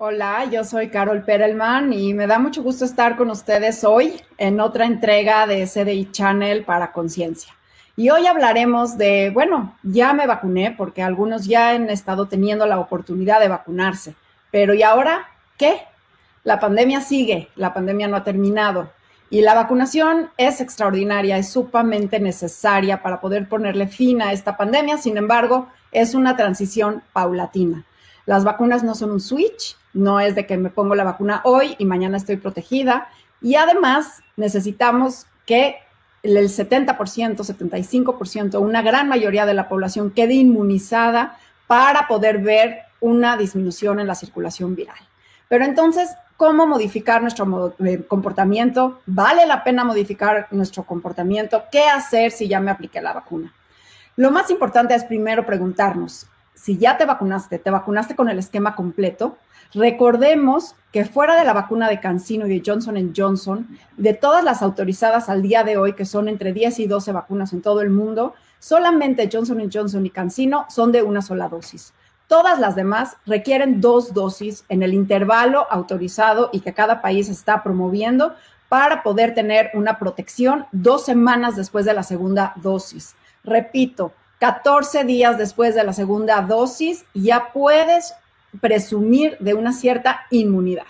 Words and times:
Hola, 0.00 0.44
yo 0.44 0.62
soy 0.62 0.90
Carol 0.90 1.24
Perelman 1.24 1.92
y 1.92 2.14
me 2.14 2.28
da 2.28 2.38
mucho 2.38 2.62
gusto 2.62 2.84
estar 2.84 3.16
con 3.16 3.30
ustedes 3.30 3.82
hoy 3.82 4.22
en 4.36 4.60
otra 4.60 4.86
entrega 4.86 5.44
de 5.48 5.66
CDI 5.66 6.12
Channel 6.12 6.62
para 6.62 6.92
Conciencia. 6.92 7.52
Y 7.96 8.08
hoy 8.10 8.28
hablaremos 8.28 8.96
de, 8.96 9.30
bueno, 9.30 9.76
ya 9.82 10.12
me 10.12 10.28
vacuné 10.28 10.70
porque 10.70 11.02
algunos 11.02 11.46
ya 11.46 11.70
han 11.70 11.90
estado 11.90 12.26
teniendo 12.26 12.64
la 12.64 12.78
oportunidad 12.78 13.40
de 13.40 13.48
vacunarse, 13.48 14.14
pero 14.52 14.72
¿y 14.72 14.84
ahora 14.84 15.26
qué? 15.56 15.80
La 16.44 16.60
pandemia 16.60 17.00
sigue, 17.00 17.48
la 17.56 17.74
pandemia 17.74 18.06
no 18.06 18.18
ha 18.18 18.22
terminado 18.22 18.92
y 19.30 19.40
la 19.40 19.54
vacunación 19.54 20.30
es 20.36 20.60
extraordinaria, 20.60 21.38
es 21.38 21.50
sumamente 21.50 22.20
necesaria 22.20 23.02
para 23.02 23.20
poder 23.20 23.48
ponerle 23.48 23.88
fin 23.88 24.22
a 24.22 24.32
esta 24.32 24.56
pandemia, 24.56 24.96
sin 24.96 25.16
embargo, 25.16 25.66
es 25.90 26.14
una 26.14 26.36
transición 26.36 27.02
paulatina. 27.12 27.84
Las 28.26 28.44
vacunas 28.44 28.84
no 28.84 28.94
son 28.94 29.10
un 29.10 29.20
switch, 29.20 29.74
no 29.98 30.20
es 30.20 30.34
de 30.34 30.46
que 30.46 30.56
me 30.56 30.70
pongo 30.70 30.94
la 30.94 31.04
vacuna 31.04 31.40
hoy 31.44 31.74
y 31.78 31.84
mañana 31.84 32.16
estoy 32.16 32.36
protegida. 32.36 33.08
Y 33.42 33.56
además 33.56 34.22
necesitamos 34.36 35.26
que 35.44 35.76
el 36.22 36.36
70%, 36.36 36.96
75%, 36.96 38.60
una 38.60 38.82
gran 38.82 39.08
mayoría 39.08 39.44
de 39.44 39.54
la 39.54 39.68
población 39.68 40.10
quede 40.10 40.34
inmunizada 40.34 41.36
para 41.66 42.06
poder 42.06 42.38
ver 42.38 42.80
una 43.00 43.36
disminución 43.36 44.00
en 44.00 44.06
la 44.06 44.14
circulación 44.14 44.74
viral. 44.74 44.98
Pero 45.48 45.64
entonces, 45.64 46.10
¿cómo 46.36 46.66
modificar 46.66 47.22
nuestro 47.22 47.74
eh, 47.84 48.04
comportamiento? 48.06 49.00
¿Vale 49.06 49.46
la 49.46 49.64
pena 49.64 49.84
modificar 49.84 50.46
nuestro 50.50 50.84
comportamiento? 50.84 51.64
¿Qué 51.72 51.84
hacer 51.84 52.30
si 52.30 52.48
ya 52.48 52.60
me 52.60 52.70
apliqué 52.70 53.00
la 53.00 53.12
vacuna? 53.12 53.52
Lo 54.16 54.30
más 54.30 54.50
importante 54.50 54.94
es 54.94 55.04
primero 55.04 55.46
preguntarnos, 55.46 56.26
si 56.58 56.76
ya 56.76 56.98
te 56.98 57.04
vacunaste, 57.04 57.58
te 57.58 57.70
vacunaste 57.70 58.16
con 58.16 58.28
el 58.28 58.38
esquema 58.38 58.74
completo, 58.74 59.36
recordemos 59.74 60.74
que 60.92 61.04
fuera 61.04 61.38
de 61.38 61.44
la 61.44 61.52
vacuna 61.52 61.88
de 61.88 62.00
CanSino 62.00 62.46
y 62.46 62.58
de 62.58 62.62
Johnson 62.64 63.12
Johnson, 63.16 63.68
de 63.96 64.14
todas 64.14 64.42
las 64.42 64.62
autorizadas 64.62 65.28
al 65.28 65.42
día 65.42 65.62
de 65.62 65.76
hoy, 65.76 65.92
que 65.92 66.04
son 66.04 66.28
entre 66.28 66.52
10 66.52 66.80
y 66.80 66.86
12 66.86 67.12
vacunas 67.12 67.52
en 67.52 67.62
todo 67.62 67.80
el 67.80 67.90
mundo, 67.90 68.34
solamente 68.58 69.28
Johnson 69.32 69.70
Johnson 69.72 70.04
y 70.04 70.10
CanSino 70.10 70.66
son 70.68 70.90
de 70.90 71.02
una 71.02 71.22
sola 71.22 71.48
dosis. 71.48 71.94
Todas 72.26 72.58
las 72.58 72.74
demás 72.74 73.16
requieren 73.24 73.80
dos 73.80 74.12
dosis 74.12 74.64
en 74.68 74.82
el 74.82 74.94
intervalo 74.94 75.66
autorizado 75.70 76.50
y 76.52 76.60
que 76.60 76.74
cada 76.74 77.00
país 77.00 77.28
está 77.28 77.62
promoviendo 77.62 78.34
para 78.68 79.02
poder 79.02 79.34
tener 79.34 79.70
una 79.74 79.98
protección 79.98 80.66
dos 80.72 81.04
semanas 81.04 81.56
después 81.56 81.86
de 81.86 81.94
la 81.94 82.02
segunda 82.02 82.52
dosis. 82.56 83.14
Repito, 83.44 84.12
14 84.38 85.04
días 85.04 85.36
después 85.36 85.74
de 85.74 85.84
la 85.84 85.92
segunda 85.92 86.40
dosis, 86.42 87.04
ya 87.14 87.52
puedes 87.52 88.14
presumir 88.60 89.36
de 89.40 89.54
una 89.54 89.72
cierta 89.72 90.26
inmunidad. 90.30 90.86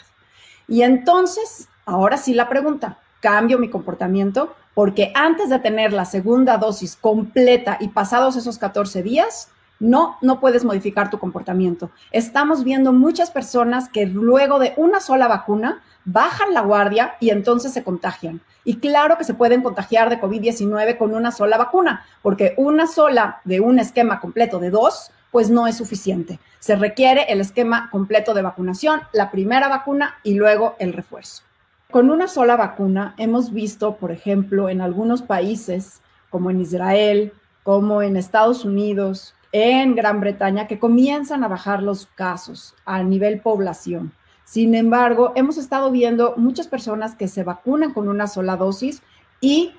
Y 0.66 0.82
entonces, 0.82 1.68
ahora 1.86 2.18
sí 2.18 2.34
la 2.34 2.48
pregunta, 2.48 2.98
¿cambio 3.20 3.58
mi 3.58 3.70
comportamiento? 3.70 4.54
Porque 4.74 5.12
antes 5.14 5.48
de 5.48 5.58
tener 5.58 5.92
la 5.92 6.04
segunda 6.04 6.58
dosis 6.58 6.94
completa 6.94 7.78
y 7.80 7.88
pasados 7.88 8.36
esos 8.36 8.58
14 8.58 9.02
días, 9.02 9.50
no, 9.80 10.16
no 10.20 10.40
puedes 10.40 10.64
modificar 10.64 11.08
tu 11.08 11.18
comportamiento. 11.18 11.90
Estamos 12.10 12.64
viendo 12.64 12.92
muchas 12.92 13.30
personas 13.30 13.88
que 13.88 14.06
luego 14.06 14.58
de 14.58 14.74
una 14.76 15.00
sola 15.00 15.28
vacuna 15.28 15.82
bajan 16.04 16.54
la 16.54 16.62
guardia 16.62 17.16
y 17.20 17.30
entonces 17.30 17.72
se 17.72 17.84
contagian. 17.84 18.40
Y 18.64 18.76
claro 18.76 19.16
que 19.18 19.24
se 19.24 19.34
pueden 19.34 19.62
contagiar 19.62 20.10
de 20.10 20.20
COVID-19 20.20 20.98
con 20.98 21.14
una 21.14 21.32
sola 21.32 21.56
vacuna, 21.56 22.04
porque 22.22 22.54
una 22.56 22.86
sola 22.86 23.40
de 23.44 23.60
un 23.60 23.78
esquema 23.78 24.20
completo 24.20 24.58
de 24.58 24.70
dos, 24.70 25.10
pues 25.30 25.50
no 25.50 25.66
es 25.66 25.76
suficiente. 25.76 26.38
Se 26.58 26.76
requiere 26.76 27.24
el 27.32 27.40
esquema 27.40 27.88
completo 27.90 28.34
de 28.34 28.42
vacunación, 28.42 29.00
la 29.12 29.30
primera 29.30 29.68
vacuna 29.68 30.16
y 30.22 30.34
luego 30.34 30.76
el 30.78 30.92
refuerzo. 30.92 31.42
Con 31.90 32.10
una 32.10 32.28
sola 32.28 32.56
vacuna 32.56 33.14
hemos 33.16 33.52
visto, 33.52 33.96
por 33.96 34.12
ejemplo, 34.12 34.68
en 34.68 34.82
algunos 34.82 35.22
países, 35.22 36.02
como 36.28 36.50
en 36.50 36.60
Israel, 36.60 37.32
como 37.62 38.02
en 38.02 38.16
Estados 38.16 38.64
Unidos, 38.64 39.34
en 39.52 39.94
Gran 39.94 40.20
Bretaña, 40.20 40.66
que 40.66 40.78
comienzan 40.78 41.44
a 41.44 41.48
bajar 41.48 41.82
los 41.82 42.06
casos 42.06 42.74
a 42.84 43.02
nivel 43.02 43.40
población. 43.40 44.12
Sin 44.48 44.74
embargo, 44.74 45.34
hemos 45.36 45.58
estado 45.58 45.90
viendo 45.90 46.32
muchas 46.38 46.68
personas 46.68 47.14
que 47.14 47.28
se 47.28 47.44
vacunan 47.44 47.92
con 47.92 48.08
una 48.08 48.26
sola 48.26 48.56
dosis 48.56 49.02
y 49.42 49.74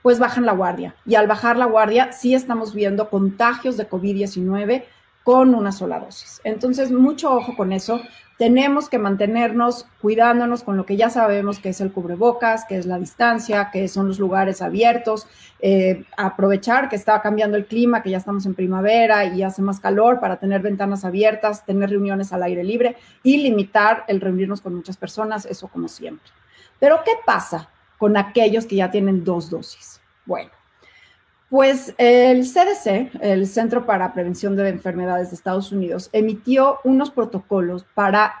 pues 0.00 0.20
bajan 0.20 0.46
la 0.46 0.52
guardia. 0.52 0.94
Y 1.04 1.16
al 1.16 1.26
bajar 1.26 1.56
la 1.56 1.64
guardia, 1.64 2.12
sí 2.12 2.32
estamos 2.32 2.72
viendo 2.72 3.10
contagios 3.10 3.76
de 3.76 3.90
COVID-19 3.90 4.84
con 5.24 5.54
una 5.54 5.72
sola 5.72 6.00
dosis. 6.00 6.40
Entonces, 6.44 6.90
mucho 6.90 7.32
ojo 7.32 7.56
con 7.56 7.72
eso. 7.72 8.00
Tenemos 8.38 8.88
que 8.88 8.98
mantenernos 8.98 9.86
cuidándonos 10.00 10.64
con 10.64 10.76
lo 10.76 10.84
que 10.84 10.96
ya 10.96 11.10
sabemos 11.10 11.60
que 11.60 11.68
es 11.68 11.80
el 11.80 11.92
cubrebocas, 11.92 12.64
que 12.64 12.76
es 12.76 12.86
la 12.86 12.98
distancia, 12.98 13.70
que 13.72 13.86
son 13.86 14.08
los 14.08 14.18
lugares 14.18 14.62
abiertos, 14.62 15.28
eh, 15.60 16.04
aprovechar 16.16 16.88
que 16.88 16.96
está 16.96 17.20
cambiando 17.20 17.56
el 17.56 17.66
clima, 17.66 18.02
que 18.02 18.10
ya 18.10 18.16
estamos 18.16 18.44
en 18.46 18.54
primavera 18.54 19.24
y 19.26 19.44
hace 19.44 19.62
más 19.62 19.78
calor 19.78 20.18
para 20.18 20.38
tener 20.38 20.60
ventanas 20.60 21.04
abiertas, 21.04 21.64
tener 21.64 21.90
reuniones 21.90 22.32
al 22.32 22.42
aire 22.42 22.64
libre 22.64 22.96
y 23.22 23.36
limitar 23.36 24.04
el 24.08 24.20
reunirnos 24.20 24.60
con 24.60 24.74
muchas 24.74 24.96
personas, 24.96 25.46
eso 25.46 25.68
como 25.68 25.86
siempre. 25.86 26.28
Pero 26.80 27.00
¿qué 27.04 27.12
pasa 27.24 27.68
con 27.96 28.16
aquellos 28.16 28.66
que 28.66 28.76
ya 28.76 28.90
tienen 28.90 29.22
dos 29.22 29.50
dosis? 29.50 30.00
Bueno, 30.26 30.50
pues 31.52 31.94
el 31.98 32.46
CDC, 32.46 33.10
el 33.20 33.46
Centro 33.46 33.84
para 33.84 34.14
Prevención 34.14 34.56
de 34.56 34.70
Enfermedades 34.70 35.28
de 35.28 35.36
Estados 35.36 35.70
Unidos, 35.70 36.08
emitió 36.14 36.78
unos 36.82 37.10
protocolos 37.10 37.84
para 37.92 38.32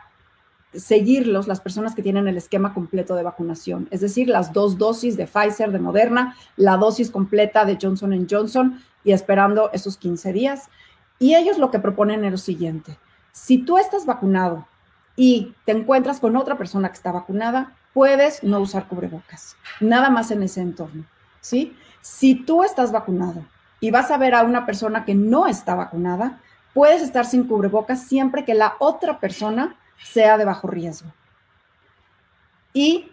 seguirlos 0.72 1.46
las 1.46 1.60
personas 1.60 1.94
que 1.94 2.02
tienen 2.02 2.26
el 2.26 2.38
esquema 2.38 2.72
completo 2.72 3.14
de 3.14 3.22
vacunación, 3.22 3.86
es 3.90 4.00
decir, 4.00 4.28
las 4.30 4.54
dos 4.54 4.78
dosis 4.78 5.18
de 5.18 5.26
Pfizer, 5.26 5.72
de 5.72 5.78
Moderna, 5.78 6.38
la 6.56 6.78
dosis 6.78 7.10
completa 7.10 7.66
de 7.66 7.76
Johnson 7.78 8.26
Johnson 8.30 8.82
y 9.04 9.12
esperando 9.12 9.68
esos 9.74 9.98
15 9.98 10.32
días. 10.32 10.70
Y 11.18 11.34
ellos 11.34 11.58
lo 11.58 11.70
que 11.70 11.80
proponen 11.80 12.24
es 12.24 12.30
lo 12.30 12.38
siguiente, 12.38 12.96
si 13.30 13.58
tú 13.58 13.76
estás 13.76 14.06
vacunado 14.06 14.66
y 15.16 15.54
te 15.66 15.72
encuentras 15.72 16.18
con 16.18 16.34
otra 16.34 16.56
persona 16.56 16.88
que 16.88 16.96
está 16.96 17.12
vacunada, 17.12 17.76
puedes 17.92 18.42
no 18.42 18.58
usar 18.58 18.88
cubrebocas, 18.88 19.54
nada 19.80 20.08
más 20.08 20.30
en 20.30 20.44
ese 20.44 20.62
entorno, 20.62 21.04
¿sí? 21.42 21.76
Si 22.02 22.34
tú 22.34 22.64
estás 22.64 22.92
vacunado 22.92 23.44
y 23.80 23.90
vas 23.90 24.10
a 24.10 24.18
ver 24.18 24.34
a 24.34 24.42
una 24.42 24.66
persona 24.66 25.04
que 25.04 25.14
no 25.14 25.46
está 25.46 25.74
vacunada, 25.74 26.40
puedes 26.74 27.00
estar 27.00 27.24
sin 27.24 27.44
cubrebocas 27.44 28.02
siempre 28.02 28.44
que 28.44 28.54
la 28.54 28.74
otra 28.80 29.18
persona 29.18 29.76
sea 30.02 30.36
de 30.36 30.44
bajo 30.44 30.66
riesgo. 30.66 31.10
Y 32.74 33.12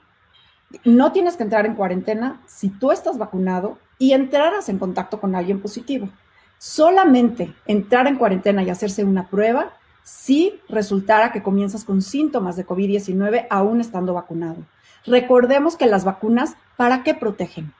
no 0.84 1.12
tienes 1.12 1.38
que 1.38 1.44
entrar 1.44 1.66
en 1.66 1.76
cuarentena 1.76 2.42
si 2.48 2.70
tú 2.70 2.92
estás 2.92 3.18
vacunado 3.18 3.78
y 3.98 4.14
entraras 4.14 4.70
en 4.70 4.80
contacto 4.80 5.20
con 5.20 5.36
alguien 5.36 5.62
positivo. 5.62 6.10
Solamente 6.58 7.54
entrar 7.66 8.08
en 8.08 8.18
cuarentena 8.18 8.64
y 8.64 8.70
hacerse 8.70 9.04
una 9.04 9.28
prueba 9.28 9.74
si 10.04 10.60
resultara 10.68 11.32
que 11.32 11.44
comienzas 11.44 11.84
con 11.84 12.02
síntomas 12.02 12.56
de 12.56 12.66
COVID-19 12.66 13.48
aún 13.50 13.82
estando 13.82 14.14
vacunado. 14.14 14.58
Recordemos 15.06 15.78
que 15.78 15.86
las 15.86 16.04
vacunas, 16.04 16.56
¿para 16.76 17.04
qué 17.04 17.14
protegen? 17.14 17.74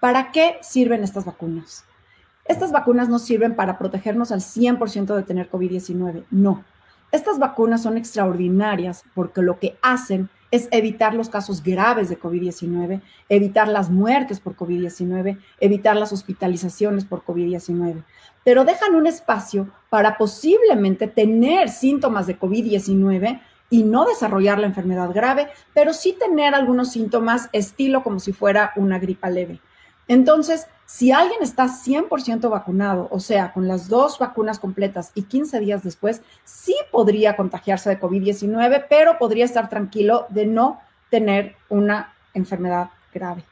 ¿Para 0.00 0.30
qué 0.30 0.58
sirven 0.62 1.02
estas 1.02 1.24
vacunas? 1.24 1.84
Estas 2.44 2.70
vacunas 2.70 3.08
no 3.08 3.18
sirven 3.18 3.56
para 3.56 3.78
protegernos 3.78 4.30
al 4.30 4.40
100% 4.40 5.16
de 5.16 5.22
tener 5.22 5.50
COVID-19, 5.50 6.24
no. 6.30 6.64
Estas 7.12 7.38
vacunas 7.38 7.82
son 7.82 7.96
extraordinarias 7.96 9.04
porque 9.14 9.42
lo 9.42 9.58
que 9.58 9.76
hacen 9.82 10.28
es 10.50 10.68
evitar 10.70 11.14
los 11.14 11.28
casos 11.28 11.62
graves 11.62 12.08
de 12.08 12.18
COVID-19, 12.18 13.00
evitar 13.28 13.68
las 13.68 13.90
muertes 13.90 14.40
por 14.40 14.56
COVID-19, 14.56 15.38
evitar 15.60 15.96
las 15.96 16.12
hospitalizaciones 16.12 17.04
por 17.04 17.24
COVID-19, 17.24 18.04
pero 18.44 18.64
dejan 18.64 18.94
un 18.94 19.06
espacio 19.06 19.68
para 19.90 20.16
posiblemente 20.16 21.08
tener 21.08 21.68
síntomas 21.68 22.26
de 22.26 22.38
COVID-19 22.38 23.40
y 23.70 23.82
no 23.82 24.04
desarrollar 24.04 24.58
la 24.58 24.66
enfermedad 24.66 25.10
grave, 25.12 25.48
pero 25.74 25.92
sí 25.92 26.16
tener 26.18 26.54
algunos 26.54 26.92
síntomas 26.92 27.48
estilo 27.52 28.02
como 28.04 28.20
si 28.20 28.32
fuera 28.32 28.72
una 28.76 28.98
gripa 28.98 29.28
leve. 29.30 29.60
Entonces, 30.08 30.66
si 30.86 31.10
alguien 31.10 31.42
está 31.42 31.64
100% 31.66 32.48
vacunado, 32.48 33.08
o 33.10 33.18
sea, 33.18 33.52
con 33.52 33.66
las 33.66 33.88
dos 33.88 34.18
vacunas 34.18 34.58
completas 34.58 35.10
y 35.14 35.22
15 35.22 35.58
días 35.60 35.82
después, 35.82 36.22
sí 36.44 36.76
podría 36.92 37.34
contagiarse 37.34 37.90
de 37.90 38.00
COVID-19, 38.00 38.86
pero 38.88 39.18
podría 39.18 39.44
estar 39.44 39.68
tranquilo 39.68 40.26
de 40.30 40.46
no 40.46 40.80
tener 41.10 41.56
una 41.68 42.14
enfermedad 42.34 42.90
grave. 43.12 43.44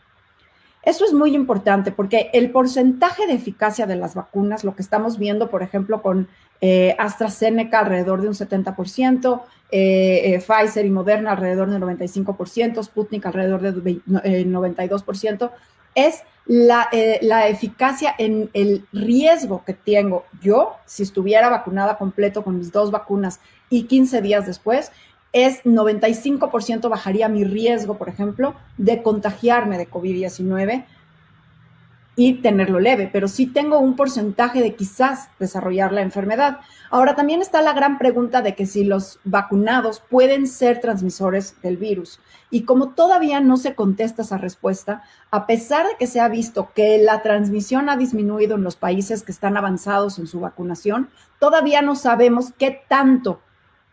Eso 0.85 1.07
es 1.07 1.15
muy 1.15 1.35
importante 1.35 1.93
porque 1.93 2.31
el 2.35 2.51
porcentaje 2.51 3.27
de 3.27 3.33
eficacia 3.33 3.87
de 3.87 3.97
las 3.97 4.15
vacunas, 4.15 4.65
lo 4.65 4.77
que 4.77 4.83
estamos 4.83 5.19
viendo, 5.19 5.49
por 5.49 5.63
ejemplo, 5.63 6.03
con 6.03 6.29
eh, 6.61 6.95
AstraZeneca 6.99 7.81
alrededor 7.81 8.21
de 8.21 8.29
un 8.29 8.35
70%, 8.35 9.43
eh, 9.71 10.35
eh, 10.35 10.39
Pfizer 10.41 10.85
y 10.85 10.91
Moderna 10.91 11.33
alrededor 11.33 11.71
del 11.71 11.83
95%, 11.83 12.83
Sputnik 12.85 13.27
alrededor 13.27 13.61
del 13.61 14.03
92%, 14.07 15.51
es 15.95 16.23
la, 16.47 16.89
la, 17.23 17.49
eficacia 17.49 18.15
en 18.19 18.51
el 18.53 18.87
riesgo 18.93 19.65
que 19.65 19.73
tengo 19.73 20.25
yo 20.43 20.75
si 20.85 21.03
estuviera 21.03 21.49
vacunada 21.49 21.97
completo 21.97 22.45
con 22.45 22.59
mis 22.59 22.71
dos 22.71 22.91
vacunas 22.91 23.41
y 23.71 23.85
15 23.85 24.21
días 24.21 24.47
después 24.47 24.93
es 25.35 25.65
95% 25.65 26.89
bajaría 26.89 27.29
mi 27.29 27.43
riesgo, 27.43 27.99
por 27.99 28.09
ejemplo, 28.09 28.55
de 28.79 29.03
contagiarme 29.03 29.77
de 29.79 29.91
COVID-19 29.91 30.85
y 32.17 32.35
tenerlo 32.35 32.79
leve, 32.79 33.11
pero 33.13 33.27
sí 33.27 33.47
tengo 33.47 33.79
un 33.79 33.97
porcentaje 33.97 34.63
de 34.63 34.75
quizás 34.75 35.29
desarrollar 35.39 35.93
la 35.93 36.03
enfermedad. 36.03 36.61
Ahora 36.91 37.17
también 37.17 37.43
está 37.43 37.61
la 37.61 37.73
gran 37.73 37.99
pregunta 37.99 38.41
de 38.41 38.55
que 38.55 38.67
si 38.67 38.85
los 38.85 39.19
vacunados 39.25 40.01
pueden 40.09 40.47
ser 40.47 40.81
transmisores 40.81 41.61
del 41.63 41.77
virus. 41.77 42.21
Y 42.51 42.63
como 42.63 42.91
todavía 42.91 43.41
no 43.41 43.57
se 43.57 43.75
contesta 43.75 44.23
esa 44.23 44.39
respuesta, 44.39 45.03
a 45.33 45.47
pesar 45.47 45.89
de 45.89 45.97
que 45.99 46.07
se 46.07 46.21
ha 46.21 46.29
visto 46.29 46.71
que 46.73 46.99
la 46.99 47.23
transmisión 47.23 47.89
ha 47.89 47.97
disminuido 47.97 48.55
en 48.55 48.63
los 48.63 48.77
países 48.77 49.25
que 49.25 49.33
están 49.33 49.57
avanzados 49.57 50.21
en 50.21 50.29
su 50.29 50.39
vacunación, 50.39 51.11
todavía 51.41 51.83
no 51.83 51.97
sabemos 51.97 52.53
qué 52.57 52.83
tanto 52.89 53.41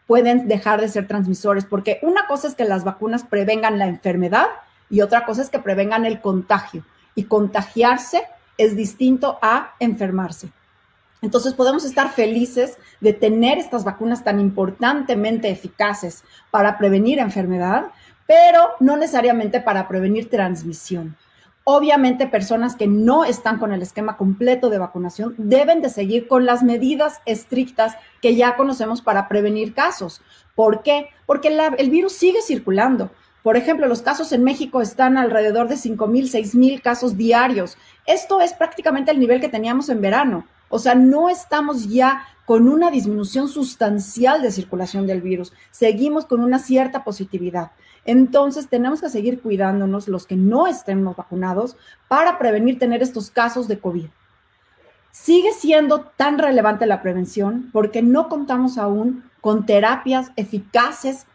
pueden 0.05 0.47
dejar 0.47 0.79
de 0.79 0.89
ser 0.89 1.07
transmisores, 1.07 1.65
porque 1.65 1.97
una 2.03 2.27
cosa 2.27 2.49
es 2.49 2.55
que 2.55 2.65
las 2.65 2.83
vacunas 2.83 3.23
prevengan 3.23 3.79
la 3.79 3.87
enfermedad 3.87 4.47
y 4.89 5.01
otra 5.01 5.25
cosa 5.25 5.41
es 5.41 5.49
que 5.49 5.59
prevengan 5.59 6.05
el 6.05 6.21
contagio 6.21 6.83
y 7.15 7.23
contagiarse 7.23 8.23
es 8.57 8.75
distinto 8.75 9.39
a 9.41 9.73
enfermarse. 9.79 10.49
Entonces 11.21 11.53
podemos 11.53 11.85
estar 11.85 12.11
felices 12.11 12.77
de 12.99 13.13
tener 13.13 13.57
estas 13.57 13.83
vacunas 13.83 14.23
tan 14.23 14.39
importantemente 14.39 15.49
eficaces 15.49 16.23
para 16.49 16.77
prevenir 16.77 17.19
enfermedad, 17.19 17.87
pero 18.25 18.71
no 18.79 18.97
necesariamente 18.97 19.61
para 19.61 19.87
prevenir 19.87 20.29
transmisión. 20.29 21.15
Obviamente 21.63 22.25
personas 22.25 22.75
que 22.75 22.87
no 22.87 23.23
están 23.23 23.59
con 23.59 23.71
el 23.71 23.83
esquema 23.83 24.17
completo 24.17 24.71
de 24.71 24.79
vacunación 24.79 25.35
deben 25.37 25.83
de 25.83 25.89
seguir 25.89 26.27
con 26.27 26.47
las 26.47 26.63
medidas 26.63 27.21
estrictas 27.27 27.95
que 28.19 28.35
ya 28.35 28.55
conocemos 28.55 29.01
para 29.01 29.27
prevenir 29.27 29.75
casos. 29.75 30.21
¿Por 30.55 30.81
qué? 30.81 31.09
Porque 31.27 31.55
el 31.77 31.89
virus 31.91 32.13
sigue 32.13 32.41
circulando. 32.41 33.11
Por 33.43 33.57
ejemplo, 33.57 33.87
los 33.87 34.01
casos 34.01 34.31
en 34.33 34.43
México 34.43 34.81
están 34.81 35.17
alrededor 35.17 35.67
de 35.67 35.75
5.000, 35.75 36.31
6.000 36.31 36.81
casos 36.81 37.17
diarios. 37.17 37.77
Esto 38.05 38.39
es 38.39 38.53
prácticamente 38.53 39.11
el 39.11 39.19
nivel 39.19 39.41
que 39.41 39.49
teníamos 39.49 39.89
en 39.89 40.01
verano. 40.01 40.45
O 40.69 40.79
sea, 40.79 40.95
no 40.95 41.29
estamos 41.29 41.89
ya 41.89 42.25
con 42.45 42.67
una 42.67 42.91
disminución 42.91 43.47
sustancial 43.47 44.41
de 44.41 44.51
circulación 44.51 45.07
del 45.07 45.21
virus. 45.21 45.53
Seguimos 45.71 46.25
con 46.25 46.41
una 46.41 46.59
cierta 46.59 47.03
positividad. 47.03 47.71
Entonces, 48.05 48.67
tenemos 48.67 49.01
que 49.01 49.09
seguir 49.09 49.41
cuidándonos 49.41 50.07
los 50.07 50.25
que 50.25 50.35
no 50.35 50.67
estemos 50.67 51.15
vacunados 51.15 51.77
para 52.07 52.37
prevenir 52.39 52.79
tener 52.79 53.01
estos 53.01 53.31
casos 53.31 53.67
de 53.67 53.79
COVID. 53.79 54.05
Sigue 55.11 55.51
siendo 55.51 56.01
tan 56.01 56.37
relevante 56.37 56.85
la 56.85 57.01
prevención 57.01 57.69
porque 57.73 58.01
no 58.01 58.29
contamos 58.29 58.77
aún 58.77 59.23
con 59.41 59.65
terapias 59.65 60.31
eficaces 60.35 61.25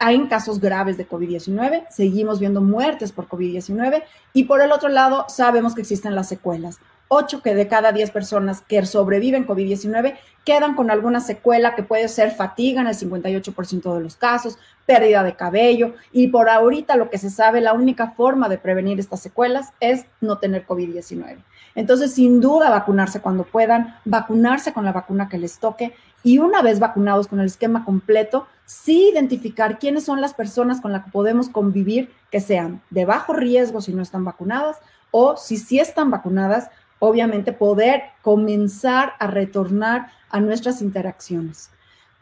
en 0.00 0.28
casos 0.28 0.60
graves 0.60 0.96
de 0.96 1.08
COVID-19, 1.08 1.86
seguimos 1.90 2.38
viendo 2.38 2.60
muertes 2.60 3.12
por 3.12 3.28
COVID-19 3.28 4.02
y 4.32 4.44
por 4.44 4.60
el 4.60 4.72
otro 4.72 4.88
lado 4.88 5.26
sabemos 5.28 5.74
que 5.74 5.80
existen 5.80 6.14
las 6.14 6.28
secuelas. 6.28 6.78
Ocho 7.08 7.42
que 7.42 7.54
de 7.54 7.68
cada 7.68 7.92
diez 7.92 8.10
personas 8.10 8.60
que 8.60 8.84
sobreviven 8.84 9.46
COVID-19 9.46 10.16
quedan 10.44 10.74
con 10.74 10.90
alguna 10.90 11.20
secuela 11.20 11.74
que 11.74 11.82
puede 11.82 12.08
ser 12.08 12.30
fatiga 12.30 12.80
en 12.80 12.86
el 12.86 12.94
58% 12.94 13.94
de 13.94 14.00
los 14.00 14.16
casos, 14.16 14.58
pérdida 14.86 15.22
de 15.22 15.36
cabello 15.36 15.94
y 16.12 16.28
por 16.28 16.48
ahorita 16.48 16.96
lo 16.96 17.10
que 17.10 17.18
se 17.18 17.30
sabe, 17.30 17.60
la 17.60 17.72
única 17.72 18.12
forma 18.12 18.48
de 18.48 18.58
prevenir 18.58 18.98
estas 18.98 19.20
secuelas 19.20 19.72
es 19.80 20.06
no 20.20 20.38
tener 20.38 20.66
COVID-19. 20.66 21.38
Entonces, 21.74 22.14
sin 22.14 22.40
duda, 22.40 22.70
vacunarse 22.70 23.20
cuando 23.20 23.44
puedan, 23.44 23.96
vacunarse 24.04 24.72
con 24.72 24.84
la 24.84 24.92
vacuna 24.92 25.28
que 25.28 25.38
les 25.38 25.58
toque 25.58 25.94
y 26.22 26.38
una 26.38 26.62
vez 26.62 26.78
vacunados 26.80 27.28
con 27.28 27.40
el 27.40 27.46
esquema 27.46 27.84
completo, 27.84 28.46
sí 28.64 29.10
identificar 29.10 29.78
quiénes 29.78 30.04
son 30.04 30.20
las 30.20 30.34
personas 30.34 30.80
con 30.80 30.92
las 30.92 31.04
que 31.04 31.10
podemos 31.10 31.48
convivir 31.48 32.10
que 32.30 32.40
sean 32.40 32.82
de 32.90 33.04
bajo 33.04 33.32
riesgo 33.32 33.80
si 33.80 33.92
no 33.92 34.02
están 34.02 34.24
vacunadas 34.24 34.78
o 35.10 35.36
si 35.36 35.56
sí 35.56 35.78
están 35.78 36.10
vacunadas, 36.10 36.70
obviamente 36.98 37.52
poder 37.52 38.02
comenzar 38.22 39.12
a 39.18 39.26
retornar 39.26 40.10
a 40.30 40.40
nuestras 40.40 40.82
interacciones. 40.82 41.70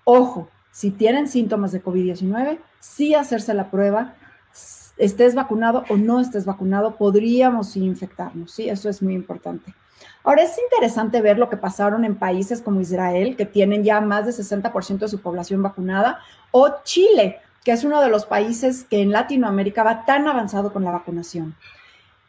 Ojo, 0.04 0.48
si 0.70 0.90
tienen 0.90 1.28
síntomas 1.28 1.72
de 1.72 1.82
COVID-19, 1.82 2.58
sí 2.80 3.14
hacerse 3.14 3.54
la 3.54 3.70
prueba, 3.70 4.14
estés 4.96 5.34
vacunado 5.34 5.84
o 5.88 5.96
no 5.96 6.20
estés 6.20 6.44
vacunado, 6.44 6.96
podríamos 6.96 7.76
infectarnos, 7.76 8.52
¿sí? 8.52 8.68
Eso 8.68 8.88
es 8.88 9.02
muy 9.02 9.14
importante. 9.14 9.74
Ahora 10.22 10.42
es 10.42 10.56
interesante 10.58 11.20
ver 11.22 11.38
lo 11.38 11.48
que 11.48 11.56
pasaron 11.56 12.04
en 12.04 12.16
países 12.16 12.60
como 12.60 12.80
Israel, 12.80 13.36
que 13.36 13.46
tienen 13.46 13.84
ya 13.84 14.00
más 14.00 14.26
de 14.26 14.32
60% 14.32 14.98
de 14.98 15.08
su 15.08 15.20
población 15.20 15.62
vacunada, 15.62 16.18
o 16.50 16.68
Chile, 16.84 17.38
que 17.64 17.72
es 17.72 17.84
uno 17.84 18.00
de 18.00 18.08
los 18.08 18.26
países 18.26 18.84
que 18.84 19.00
en 19.02 19.12
Latinoamérica 19.12 19.82
va 19.82 20.04
tan 20.04 20.28
avanzado 20.28 20.72
con 20.72 20.84
la 20.84 20.90
vacunación. 20.90 21.54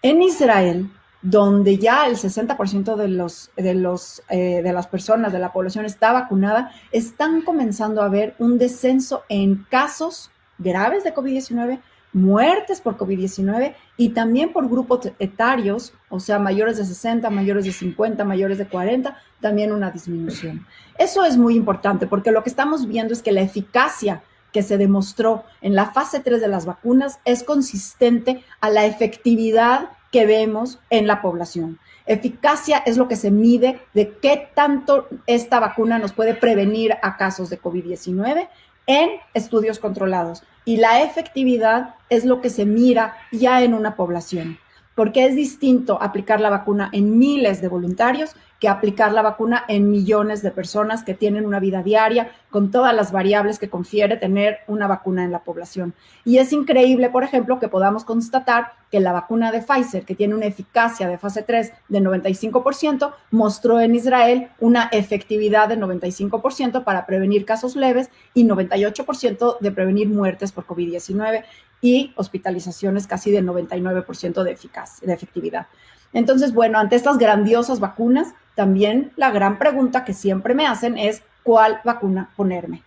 En 0.02 0.22
Israel, 0.22 0.90
donde 1.22 1.78
ya 1.78 2.06
el 2.06 2.16
60% 2.16 2.96
de, 2.96 3.08
los, 3.08 3.52
de, 3.56 3.74
los, 3.74 4.22
eh, 4.30 4.62
de 4.62 4.74
las 4.74 4.88
personas 4.88 5.34
de 5.34 5.40
la 5.40 5.52
población 5.52 5.86
está 5.86 6.14
vacunada, 6.14 6.72
están 6.92 7.42
comenzando 7.42 8.02
a 8.02 8.10
ver 8.10 8.36
un 8.40 8.58
descenso 8.58 9.24
en 9.30 9.66
casos 9.70 10.32
graves 10.58 11.04
de 11.04 11.14
COVID-19, 11.14 11.80
muertes 12.14 12.82
por 12.82 12.98
COVID-19 12.98 13.76
y 13.98 14.10
también 14.10 14.54
por 14.54 14.70
grupos 14.70 15.12
etarios, 15.20 15.94
o 16.10 16.20
sea, 16.20 16.40
mayores 16.40 16.78
de 16.78 16.86
60, 16.86 17.30
mayores 17.30 17.66
de 17.66 17.72
50, 17.72 18.24
mayores 18.24 18.58
de 18.58 18.68
40, 18.68 19.18
también 19.42 19.72
una 19.72 19.92
disminución. 19.92 20.66
Eso 20.98 21.26
es 21.26 21.38
muy 21.38 21.56
importante 21.56 22.08
porque 22.08 22.32
lo 22.32 22.44
que 22.44 22.50
estamos 22.50 22.88
viendo 22.88 23.14
es 23.14 23.22
que 23.22 23.32
la 23.32 23.42
eficacia 23.42 24.24
que 24.54 24.64
se 24.64 24.78
demostró 24.78 25.44
en 25.62 25.76
la 25.76 25.92
fase 25.92 26.20
3 26.20 26.42
de 26.42 26.48
las 26.48 26.66
vacunas 26.66 27.20
es 27.26 27.44
consistente 27.44 28.44
a 28.62 28.70
la 28.70 28.86
efectividad 28.86 29.90
que 30.18 30.26
vemos 30.26 30.80
en 30.90 31.06
la 31.06 31.22
población. 31.22 31.78
Eficacia 32.08 32.80
es 32.80 32.98
lo 32.98 33.08
que 33.08 33.16
se 33.16 33.30
mide 33.30 33.82
de 33.94 34.18
qué 34.20 34.50
tanto 34.56 35.08
esta 35.28 35.60
vacuna 35.60 36.00
nos 36.00 36.12
puede 36.12 36.34
prevenir 36.34 36.96
a 37.04 37.18
casos 37.18 37.52
de 37.52 37.62
COVID-19 37.62 38.48
en 38.88 39.12
estudios 39.36 39.78
controlados 39.78 40.42
y 40.66 40.78
la 40.78 41.04
efectividad 41.04 41.94
es 42.10 42.26
lo 42.26 42.42
que 42.42 42.50
se 42.50 42.66
mira 42.66 43.16
ya 43.32 43.62
en 43.62 43.76
una 43.76 43.96
población, 43.96 44.58
porque 44.96 45.24
es 45.28 45.36
distinto 45.36 46.02
aplicar 46.02 46.42
la 46.42 46.50
vacuna 46.50 46.90
en 46.94 47.20
miles 47.20 47.62
de 47.62 47.68
voluntarios 47.68 48.36
que 48.60 48.68
aplicar 48.68 49.12
la 49.12 49.22
vacuna 49.22 49.64
en 49.68 49.90
millones 49.90 50.42
de 50.42 50.52
personas 50.52 51.04
que 51.04 51.14
tienen 51.14 51.46
una 51.46 51.60
vida 51.60 51.84
diaria 51.84 52.32
con 52.50 52.72
todas 52.72 52.96
las 52.96 53.12
variables 53.12 53.60
que 53.60 53.70
confiere 53.70 54.18
tener 54.18 54.60
una 54.68 54.88
vacuna 54.88 55.24
en 55.24 55.32
la 55.32 55.44
población. 55.44 55.94
Y 56.26 56.40
es 56.40 56.54
increíble, 56.54 57.10
por 57.10 57.24
ejemplo, 57.24 57.60
que 57.60 57.68
podamos 57.68 58.04
constatar 58.04 58.72
que 58.90 59.00
la 59.00 59.12
vacuna 59.12 59.52
de 59.52 59.62
Pfizer, 59.62 60.06
que 60.06 60.16
tiene 60.16 60.34
una 60.34 60.46
eficacia 60.46 61.08
de 61.08 61.18
fase 61.18 61.44
3 61.44 61.74
de 61.90 62.00
95%, 62.00 63.14
mostró 63.32 63.80
en 63.80 63.96
Israel 63.96 64.50
una 64.60 64.90
efectividad 64.92 65.68
de 65.68 65.78
95% 65.78 66.84
para 66.84 67.06
prevenir 67.06 67.46
casos 67.46 67.76
leves 67.76 68.10
y 68.34 68.46
98% 68.46 69.60
de 69.60 69.72
prevenir 69.72 70.10
muertes 70.10 70.52
por 70.52 70.66
COVID-19 70.66 71.44
y 71.82 72.14
hospitalizaciones 72.16 73.06
casi 73.06 73.30
de 73.32 73.44
99% 73.44 74.44
de, 74.44 74.52
eficaz, 74.52 75.00
de 75.02 75.14
efectividad. 75.14 75.68
Entonces, 76.14 76.54
bueno, 76.54 76.80
ante 76.80 76.96
estas 76.96 77.18
grandiosas 77.18 77.80
vacunas, 77.80 78.34
también 78.58 79.14
la 79.16 79.30
gran 79.30 79.60
pregunta 79.60 80.04
que 80.04 80.14
siempre 80.14 80.56
me 80.56 80.66
hacen 80.66 80.98
es 80.98 81.22
cuál 81.44 81.80
vacuna 81.86 82.32
ponerme, 82.36 82.82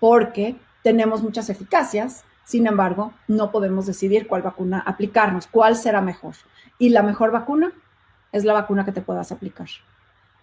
porque 0.00 0.56
tenemos 0.82 1.22
muchas 1.22 1.50
eficacias, 1.50 2.24
sin 2.42 2.66
embargo, 2.66 3.12
no 3.28 3.52
podemos 3.52 3.84
decidir 3.84 4.26
cuál 4.26 4.40
vacuna 4.40 4.82
aplicarnos, 4.84 5.46
cuál 5.46 5.76
será 5.76 6.00
mejor. 6.00 6.34
Y 6.78 6.88
la 6.88 7.02
mejor 7.02 7.32
vacuna 7.32 7.70
es 8.32 8.44
la 8.44 8.54
vacuna 8.54 8.86
que 8.86 8.92
te 8.92 9.02
puedas 9.02 9.30
aplicar. 9.30 9.68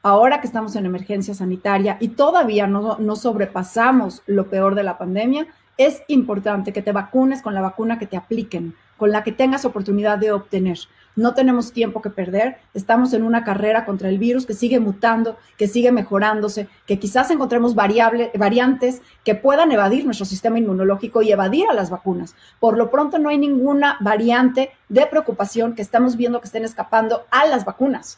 Ahora 0.03 0.41
que 0.41 0.47
estamos 0.47 0.75
en 0.75 0.85
emergencia 0.85 1.33
sanitaria 1.33 1.97
y 1.99 2.09
todavía 2.09 2.67
no, 2.67 2.97
no 2.99 3.15
sobrepasamos 3.15 4.21
lo 4.27 4.47
peor 4.47 4.75
de 4.75 4.83
la 4.83 4.99
pandemia, 4.99 5.47
es 5.77 6.03
importante 6.07 6.71
que 6.71 6.83
te 6.83 6.91
vacunes 6.91 7.41
con 7.41 7.55
la 7.55 7.61
vacuna 7.61 7.97
que 7.97 8.05
te 8.05 8.17
apliquen, 8.17 8.75
con 8.97 9.09
la 9.09 9.23
que 9.23 9.31
tengas 9.31 9.65
oportunidad 9.65 10.19
de 10.19 10.31
obtener. 10.31 10.77
No 11.15 11.33
tenemos 11.33 11.73
tiempo 11.73 12.01
que 12.01 12.09
perder, 12.09 12.57
estamos 12.73 13.13
en 13.13 13.23
una 13.23 13.43
carrera 13.43 13.85
contra 13.85 14.09
el 14.09 14.17
virus 14.17 14.45
que 14.45 14.53
sigue 14.53 14.79
mutando, 14.79 15.37
que 15.57 15.67
sigue 15.67 15.91
mejorándose, 15.91 16.69
que 16.85 16.99
quizás 16.99 17.29
encontremos 17.31 17.75
variantes 17.75 19.01
que 19.25 19.35
puedan 19.35 19.71
evadir 19.71 20.05
nuestro 20.05 20.25
sistema 20.25 20.57
inmunológico 20.57 21.21
y 21.21 21.31
evadir 21.31 21.67
a 21.69 21.73
las 21.73 21.89
vacunas. 21.89 22.35
Por 22.59 22.77
lo 22.77 22.89
pronto 22.89 23.19
no 23.19 23.29
hay 23.29 23.37
ninguna 23.37 23.97
variante 23.99 24.71
de 24.89 25.05
preocupación 25.05 25.75
que 25.75 25.81
estamos 25.81 26.15
viendo 26.15 26.39
que 26.39 26.47
estén 26.47 26.63
escapando 26.63 27.25
a 27.29 27.45
las 27.45 27.65
vacunas. 27.65 28.17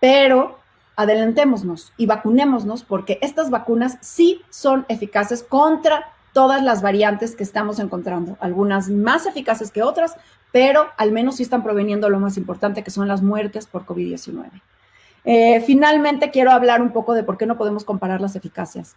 Pero 0.00 0.58
adelantémonos 0.96 1.92
y 1.96 2.06
vacunémonos 2.06 2.84
porque 2.84 3.18
estas 3.22 3.50
vacunas 3.50 3.98
sí 4.00 4.42
son 4.50 4.86
eficaces 4.88 5.42
contra 5.42 6.12
todas 6.32 6.62
las 6.62 6.82
variantes 6.82 7.34
que 7.36 7.44
estamos 7.44 7.78
encontrando, 7.78 8.36
algunas 8.40 8.90
más 8.90 9.24
eficaces 9.24 9.70
que 9.70 9.82
otras, 9.82 10.16
pero 10.54 10.86
al 10.98 11.10
menos 11.10 11.34
sí 11.34 11.42
están 11.42 11.64
proveniendo 11.64 12.08
lo 12.08 12.20
más 12.20 12.36
importante, 12.36 12.84
que 12.84 12.92
son 12.92 13.08
las 13.08 13.22
muertes 13.22 13.66
por 13.66 13.84
COVID-19. 13.84 14.62
Eh, 15.24 15.60
finalmente, 15.66 16.30
quiero 16.30 16.52
hablar 16.52 16.80
un 16.80 16.92
poco 16.92 17.12
de 17.12 17.24
por 17.24 17.36
qué 17.36 17.44
no 17.44 17.58
podemos 17.58 17.82
comparar 17.82 18.20
las 18.20 18.36
eficacias. 18.36 18.94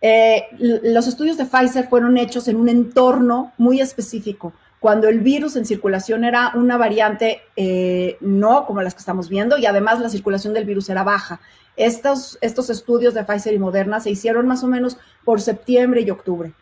Eh, 0.00 0.44
los 0.60 1.08
estudios 1.08 1.36
de 1.36 1.44
Pfizer 1.44 1.88
fueron 1.88 2.18
hechos 2.18 2.46
en 2.46 2.54
un 2.54 2.68
entorno 2.68 3.52
muy 3.58 3.80
específico, 3.80 4.52
cuando 4.78 5.08
el 5.08 5.18
virus 5.18 5.56
en 5.56 5.66
circulación 5.66 6.22
era 6.22 6.52
una 6.54 6.76
variante 6.76 7.40
eh, 7.56 8.16
no 8.20 8.64
como 8.64 8.80
las 8.80 8.94
que 8.94 9.00
estamos 9.00 9.28
viendo 9.28 9.58
y 9.58 9.66
además 9.66 9.98
la 9.98 10.08
circulación 10.08 10.54
del 10.54 10.66
virus 10.66 10.88
era 10.88 11.02
baja. 11.02 11.40
Estos, 11.76 12.38
estos 12.42 12.70
estudios 12.70 13.12
de 13.12 13.24
Pfizer 13.24 13.54
y 13.54 13.58
Moderna 13.58 13.98
se 13.98 14.10
hicieron 14.10 14.46
más 14.46 14.62
o 14.62 14.68
menos 14.68 14.98
por 15.24 15.40
septiembre 15.40 16.02
y 16.02 16.10
octubre. 16.10 16.52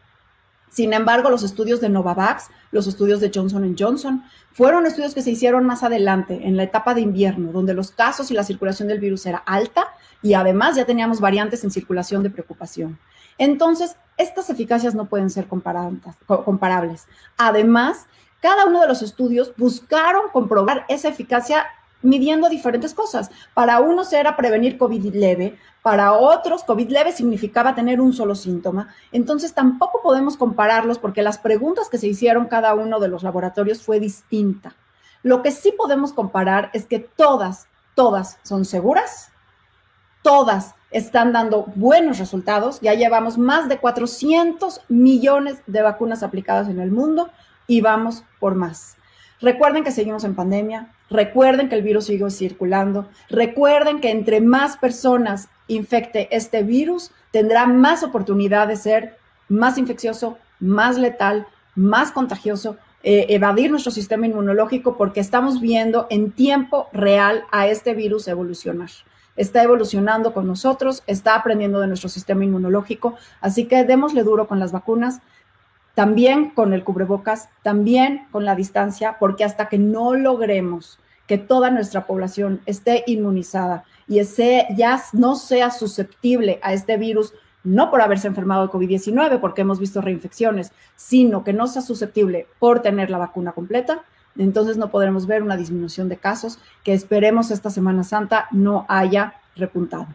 Sin 0.71 0.93
embargo, 0.93 1.29
los 1.31 1.43
estudios 1.43 1.81
de 1.81 1.89
Novavax, 1.89 2.49
los 2.71 2.87
estudios 2.87 3.21
de 3.21 3.31
Johnson 3.35 3.77
Johnson, 3.79 4.25
fueron 4.53 4.87
estudios 4.87 5.15
que 5.15 5.23
se 5.23 5.33
hicieron 5.33 5.67
más 5.67 5.83
adelante, 5.83 6.41
en 6.45 6.57
la 6.57 6.62
etapa 6.62 6.95
de 6.95 7.00
invierno, 7.00 7.53
donde 7.53 7.75
los 7.75 7.91
casos 7.91 8.31
y 8.31 8.35
la 8.35 8.45
circulación 8.45 8.89
del 8.89 9.00
virus 9.00 9.27
era 9.27 9.39
alta 9.39 9.89
y 10.23 10.35
además 10.35 10.77
ya 10.77 10.87
teníamos 10.87 11.21
variantes 11.21 11.65
en 11.65 11.71
circulación 11.71 12.23
de 12.23 12.31
preocupación. 12.31 12.99
Entonces, 13.37 13.97
estas 14.17 14.49
eficacias 14.50 14.95
no 14.95 15.07
pueden 15.07 15.31
ser 15.31 15.49
comparables. 15.49 17.07
Además, 17.37 18.07
cada 18.41 18.67
uno 18.67 18.81
de 18.81 18.89
los 18.89 19.03
estudios 19.03 19.53
buscaron 19.57 20.31
comprobar 20.33 20.85
esa 20.89 21.09
eficacia 21.09 21.67
midiendo 22.02 22.49
diferentes 22.49 22.95
cosas. 22.95 23.30
Para 23.54 23.80
unos 23.80 24.12
era 24.12 24.37
prevenir 24.37 24.78
COVID 24.78 25.14
leve, 25.14 25.59
para 25.83 26.12
otros 26.12 26.64
COVID 26.64 26.90
leve 26.90 27.12
significaba 27.12 27.75
tener 27.75 28.00
un 28.00 28.12
solo 28.12 28.35
síntoma. 28.35 28.95
Entonces 29.12 29.54
tampoco 29.54 30.00
podemos 30.02 30.37
compararlos 30.37 30.99
porque 30.99 31.23
las 31.23 31.38
preguntas 31.38 31.88
que 31.88 31.99
se 31.99 32.09
hicieron 32.09 32.47
cada 32.47 32.75
uno 32.75 33.00
de 33.00 33.09
los 33.09 33.23
laboratorios 33.23 33.83
fue 33.83 34.00
distinta. 34.00 34.75
Lo 35.23 35.42
que 35.42 35.50
sí 35.50 35.73
podemos 35.76 36.12
comparar 36.12 36.71
es 36.73 36.87
que 36.87 36.99
todas, 36.99 37.69
todas 37.95 38.38
son 38.42 38.64
seguras, 38.64 39.33
todas 40.23 40.75
están 40.90 41.33
dando 41.33 41.64
buenos 41.75 42.19
resultados. 42.19 42.80
Ya 42.80 42.95
llevamos 42.95 43.38
más 43.38 43.69
de 43.69 43.78
400 43.78 44.83
millones 44.88 45.62
de 45.66 45.83
vacunas 45.83 46.23
aplicadas 46.23 46.69
en 46.69 46.80
el 46.80 46.90
mundo 46.90 47.30
y 47.66 47.80
vamos 47.80 48.25
por 48.38 48.54
más. 48.54 48.97
Recuerden 49.40 49.85
que 49.85 49.92
seguimos 49.92 50.25
en 50.25 50.35
pandemia, 50.35 50.92
recuerden 51.11 51.69
que 51.69 51.75
el 51.75 51.83
virus 51.83 52.07
sigue 52.07 52.31
circulando, 52.31 53.09
recuerden 53.29 54.00
que 54.00 54.11
entre 54.11 54.40
más 54.40 54.76
personas 54.76 55.49
infecte 55.67 56.29
este 56.35 56.62
virus, 56.62 57.11
tendrá 57.31 57.67
más 57.67 58.02
oportunidad 58.02 58.69
de 58.69 58.76
ser 58.76 59.17
más 59.49 59.79
infeccioso, 59.79 60.38
más 60.61 60.99
letal, 60.99 61.47
más 61.75 62.12
contagioso, 62.12 62.76
eh, 63.02 63.26
evadir 63.31 63.71
nuestro 63.71 63.90
sistema 63.93 64.26
inmunológico 64.26 64.97
porque 64.97 65.21
estamos 65.21 65.61
viendo 65.61 66.07
en 66.11 66.33
tiempo 66.33 66.88
real 66.93 67.45
a 67.50 67.67
este 67.67 67.95
virus 67.95 68.29
evolucionar. 68.29 68.90
Está 69.37 69.62
evolucionando 69.62 70.35
con 70.35 70.47
nosotros, 70.47 71.02
está 71.07 71.35
aprendiendo 71.35 71.81
de 71.81 71.87
nuestro 71.87 72.11
sistema 72.11 72.45
inmunológico, 72.45 73.14
así 73.40 73.64
que 73.64 73.85
démosle 73.85 74.23
duro 74.23 74.47
con 74.47 74.59
las 74.59 74.73
vacunas 74.73 75.21
también 76.00 76.49
con 76.49 76.73
el 76.73 76.83
cubrebocas, 76.83 77.50
también 77.62 78.26
con 78.30 78.47
la 78.47 78.54
distancia, 78.54 79.19
porque 79.21 79.45
hasta 79.45 79.69
que 79.69 79.76
no 79.76 80.14
logremos 80.14 80.99
que 81.26 81.37
toda 81.37 81.71
nuestra 81.71 82.07
población 82.07 82.62
esté 82.64 83.04
inmunizada 83.07 83.85
y 84.09 84.21
ese 84.21 84.66
ya 84.75 84.99
no 85.12 85.37
sea 85.37 85.71
susceptible 85.71 86.59
a 86.62 86.73
este 86.73 86.97
virus, 86.97 87.35
no 87.64 87.90
por 87.90 88.00
haberse 88.00 88.28
enfermado 88.28 88.66
de 88.66 88.73
COVID-19, 88.73 89.40
porque 89.40 89.61
hemos 89.61 89.78
visto 89.78 90.00
reinfecciones, 90.00 90.73
sino 90.97 91.45
que 91.45 91.52
no 91.52 91.66
sea 91.66 91.83
susceptible 91.83 92.47
por 92.59 92.80
tener 92.80 93.11
la 93.11 93.19
vacuna 93.19 93.52
completa, 93.52 94.02
entonces 94.38 94.78
no 94.78 94.90
podremos 94.90 95.26
ver 95.26 95.42
una 95.42 95.59
disminución 95.59 96.09
de 96.09 96.16
casos 96.16 96.59
que 96.83 96.95
esperemos 96.95 97.50
esta 97.50 97.69
Semana 97.69 98.04
Santa 98.04 98.49
no 98.52 98.87
haya 98.88 99.35
repuntado. 99.54 100.07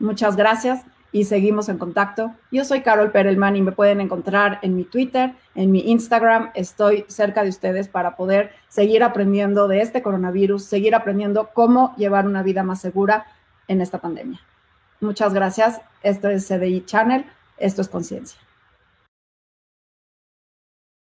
Muchas 0.00 0.34
gracias 0.34 0.84
y 1.12 1.24
seguimos 1.24 1.68
en 1.68 1.78
contacto. 1.78 2.32
Yo 2.50 2.64
soy 2.64 2.80
Carol 2.80 3.12
Perelman 3.12 3.54
y 3.54 3.62
me 3.62 3.72
pueden 3.72 4.00
encontrar 4.00 4.58
en 4.62 4.74
mi 4.74 4.84
Twitter, 4.84 5.34
en 5.54 5.70
mi 5.70 5.80
Instagram. 5.90 6.50
Estoy 6.54 7.04
cerca 7.08 7.44
de 7.44 7.50
ustedes 7.50 7.86
para 7.86 8.16
poder 8.16 8.52
seguir 8.68 9.04
aprendiendo 9.04 9.68
de 9.68 9.82
este 9.82 10.02
coronavirus, 10.02 10.64
seguir 10.64 10.94
aprendiendo 10.94 11.50
cómo 11.52 11.94
llevar 11.96 12.26
una 12.26 12.42
vida 12.42 12.62
más 12.62 12.80
segura 12.80 13.26
en 13.68 13.82
esta 13.82 13.98
pandemia. 13.98 14.40
Muchas 15.00 15.34
gracias. 15.34 15.80
Esto 16.02 16.28
es 16.28 16.48
CDI 16.48 16.84
Channel. 16.86 17.26
Esto 17.58 17.82
es 17.82 17.88
Conciencia. 17.88 18.41